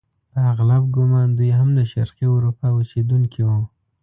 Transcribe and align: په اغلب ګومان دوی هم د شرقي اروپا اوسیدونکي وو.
په 0.31 0.39
اغلب 0.51 0.83
ګومان 0.95 1.29
دوی 1.37 1.51
هم 1.59 1.69
د 1.77 1.79
شرقي 1.91 2.25
اروپا 2.35 2.65
اوسیدونکي 2.75 3.41
وو. 3.47 3.59